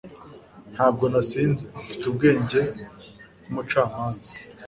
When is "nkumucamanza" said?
3.43-4.29